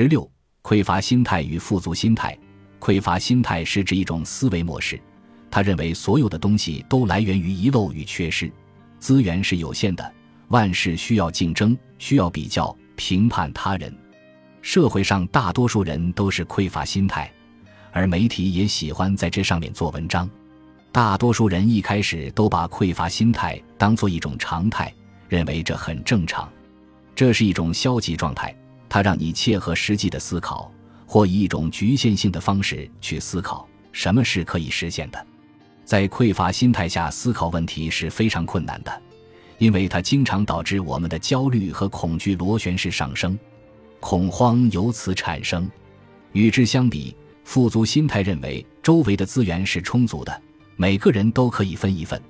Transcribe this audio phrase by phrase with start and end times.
[0.00, 0.30] 十六，
[0.62, 2.38] 匮乏心态与富足心态。
[2.78, 4.96] 匮乏心态是指一种思维模式，
[5.50, 8.48] 他认为所有的东西都来源于遗漏与缺失，
[9.00, 10.14] 资源是有限的，
[10.50, 13.92] 万事需要竞争，需要比较、评判他人。
[14.62, 17.28] 社会上大多数人都是匮乏心态，
[17.90, 20.30] 而媒体也喜欢在这上面做文章。
[20.92, 24.94] 大多数人一开始都把匮乏心态当做一种常态，
[25.28, 26.48] 认为这很正常。
[27.16, 28.54] 这是一种消极状态，
[28.88, 30.72] 它让你切合实际的思考，
[31.06, 35.26] 或以一种局限性的方式去思考什么是可以实现的。
[35.84, 39.02] 在匮乏心态下思考问题是非常困难的，
[39.56, 43.38] 因为它经常导致我们的焦虑和恐惧螺旋式上升。
[44.00, 45.68] 恐慌由此产生。
[46.32, 50.42] 与之相比，富足心态认为周围的资源是充足的，
[50.76, 52.20] 每个人都可以分一份。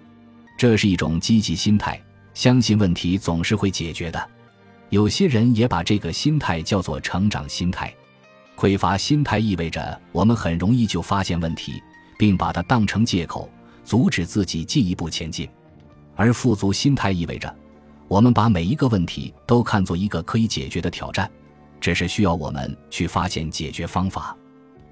[0.56, 2.00] 这是一种积极心态，
[2.34, 4.28] 相信问题总是会解决的。
[4.90, 7.94] 有些人也把这个心态叫做成长心态。
[8.56, 11.82] 匮乏心态意味着我们很容易就发现问题，
[12.18, 13.48] 并把它当成借口，
[13.84, 15.48] 阻止自己进一步前进。
[16.16, 17.54] 而富足心态意味着
[18.08, 21.30] 我们把每一个问题都看作一个可以解决的挑战。
[21.80, 24.36] 只是需要我们去发现解决方法，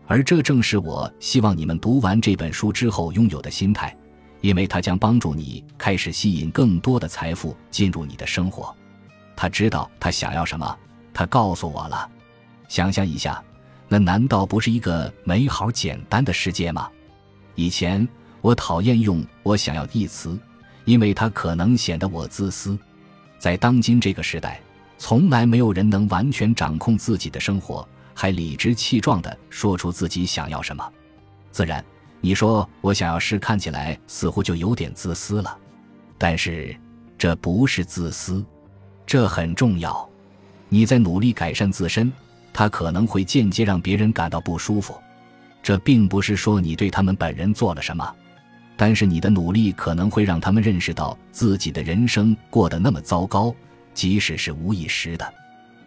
[0.06, 3.92] 而这正是我希望你们读完这本书之后拥有的心态，
[4.40, 8.72] 因为它将帮助你开始吸引更多的财富进入你的生活。
[9.36, 10.78] 他知道他想要什么，
[11.14, 12.10] 他告诉我了。
[12.66, 13.40] 想象一下，
[13.86, 16.90] 那难道不是一个美好简单的世界吗？
[17.54, 18.06] 以前
[18.40, 20.36] 我讨厌用“我想要”一词，
[20.84, 22.76] 因为它可能显得我自私。
[23.38, 24.60] 在当今这个时代。
[24.98, 30.90] 从来没有人能完全掌控自己的生活，还理直气壮地说出自己想要什么。
[31.50, 31.84] 自然，
[32.22, 35.54] 你说我想要诗，看起来似乎就有点自私了。
[36.16, 36.74] 但是，
[37.18, 38.42] 这不是自私，
[39.06, 40.08] 这很重要。
[40.68, 42.12] 你在努力改善自身，
[42.52, 45.00] 他可能会间接让别人感到不舒服。
[45.62, 48.14] 这并不是说你对他们本人做了什么，
[48.76, 53.54] 但是你的努力可能会让他们认识到自己的人生过得那么糟糕。
[53.94, 55.34] 即使是无意识的，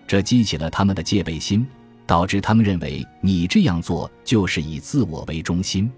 [0.07, 1.65] 这激起了他们的戒备心，
[2.07, 5.91] 导致他们认为你这样做就是以自我为中心。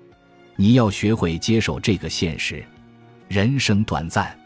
[0.57, 2.61] 你要学会接受这个现实：
[3.29, 4.37] 人生短暂，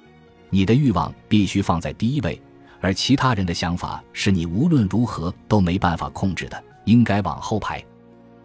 [0.51, 2.39] 你的欲望必须放在第一位，
[2.85, 7.83] 而其他人的想法是你无论如何都没办法控制的，应该往后排。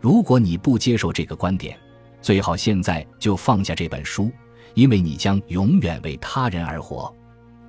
[0.01, 1.78] 如果你不接受这个观点，
[2.23, 4.31] 最好现在就放下这本书，
[4.73, 7.15] 因为你将永远为他人而活。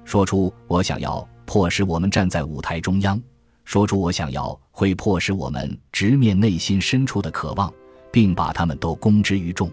[0.06, 1.28] 说出我想要。
[1.46, 3.22] 迫使我们站在舞台中央，
[3.66, 7.70] 说出我想要，会迫使我们直面内心深处的渴望，
[8.09, 9.70] 并把他们都公之于众。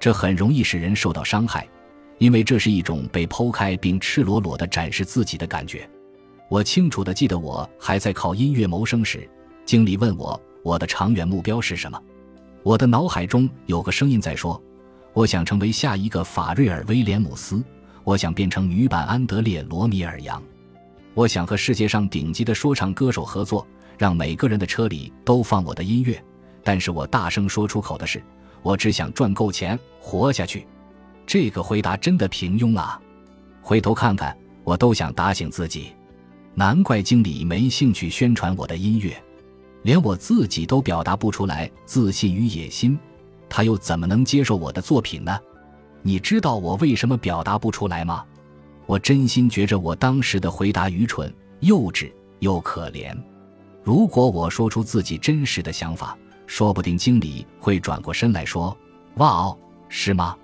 [0.00, 1.68] 这很容易使人受到伤害，
[2.18, 5.88] 因为这是一种被剖开并赤裸裸地展示自己的感觉。
[6.48, 9.28] 我清楚地记得，我还在靠音乐谋生时，
[9.64, 12.00] 经理问我我的长远目标是什么。
[12.62, 14.62] 我的脑海中有个声音在说
[15.12, 17.62] ：“我想成为下一个法瑞尔·威廉姆斯，
[18.04, 20.42] 我想变成女版安德烈·罗米尔扬。”
[21.14, 23.66] 我想和世界上顶级的说唱歌手合作，
[23.96, 26.22] 让每个人的车里都放我的音乐。
[26.62, 28.22] 但是我大声说出口的是，
[28.62, 30.66] 我只想赚够钱活下去。
[31.26, 33.00] 这个回答真的平庸啊！
[33.62, 35.92] 回头看看，我都想打醒自己。
[36.54, 39.16] 难怪经理没兴趣宣传我的音乐，
[39.82, 42.96] 连我自己都表达不出来自信与野心，
[43.48, 45.36] 他又怎么能接受我的作品呢？
[46.02, 48.24] 你知道我为什么表达不出来吗？
[48.86, 53.16] 我真心觉着我当时的回答愚蠢、幼稚又可怜。
[53.82, 56.16] 如果我说出自己真实的想法，
[56.46, 58.76] 说不定经理会转过身来说
[59.16, 60.36] ：“哇哦，是吗？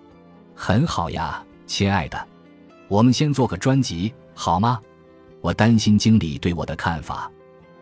[0.54, 2.26] 很好呀，亲爱的，
[2.88, 4.80] 我们先做个专辑好吗？”
[5.40, 7.30] 我担心经理对我的看法，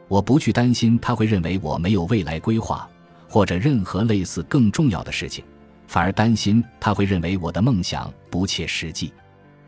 [0.07, 2.89] 我不去担心他会认为我没有未来规划，
[3.29, 5.45] 或者任何类似更重要的事情，
[5.87, 9.13] 反而担心他会认为我的梦想不切实际。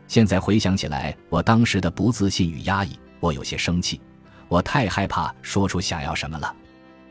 [0.07, 3.99] 现在回想起来，我当时的不自信与压抑，我有些生气。
[4.47, 6.53] 我太害怕说出想要什么了。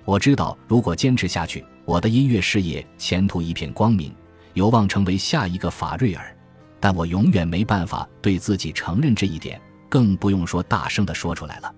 [0.04, 4.14] 我知道，如果坚持下去，我的音乐事业前途一片光明，
[4.54, 6.36] 有望成为下一个法瑞尔。
[6.78, 9.60] 但我永远没办法对自己承认这一点，
[9.90, 11.74] 更不用说大声地说出来了。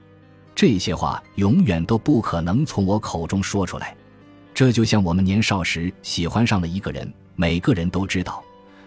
[0.54, 3.96] 这些话永远都不可能从我口中说出来。
[4.54, 8.40] 这就像我们年少时喜欢上了一个人，每个人都知道，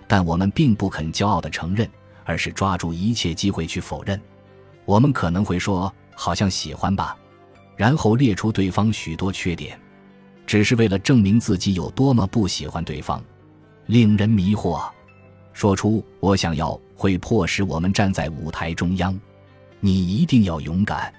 [0.07, 1.85] 但我们并不肯骄傲地承认。
[2.27, 4.19] 而是抓住一切机会去否认。
[4.83, 7.15] 我们可能会说，好像喜欢吧，
[7.75, 9.79] 然后列出对方许多缺点，
[10.47, 13.23] 只是为了证明自己有多么不喜欢对方，
[13.85, 14.89] 令人迷惑。
[15.55, 19.17] 说出我想要，会迫使我们站在舞台中央。
[19.79, 21.11] 你一定要勇敢。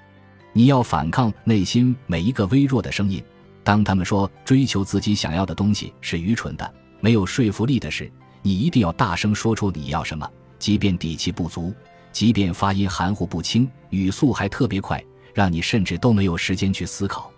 [0.52, 3.24] 你要反抗内心每一个微弱的声音。
[3.64, 8.12] 当他们说追求自己想要的东西是愚蠢的、没有说服力的时，
[8.42, 11.72] 你一定要大声说出你要什么，即便底气不足，
[12.12, 15.02] 即便发音含糊不清，语速还特别快，
[15.32, 17.32] 让你甚至都没有时间去思考。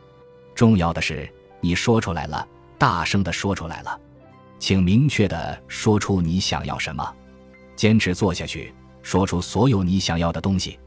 [0.53, 2.45] 重要的是，你说出来了，
[2.77, 4.01] 大声的说出来了，
[4.59, 7.15] 请明确的说出你想要什么，
[7.77, 10.79] 坚持做下去，说出所有你想要的东西。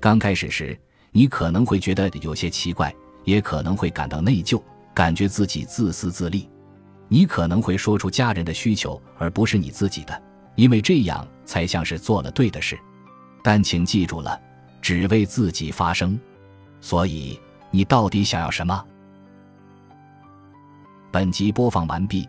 [0.00, 0.78] 刚开始时，
[1.12, 2.94] 你可能会觉得有些奇怪，
[3.24, 4.60] 也可能会感到内疚。
[4.92, 6.48] 感觉自己自私自利，
[7.08, 10.22] 你可能会说出家人的需求，而不是你自己的，
[10.56, 12.78] 因为这样才像是做了对的事。
[13.42, 14.38] 但请记住了，
[14.82, 16.18] 只为自己发声。
[16.80, 17.38] 所以，
[17.70, 18.84] 你到底想要什么？
[21.12, 22.28] 本集播放完毕，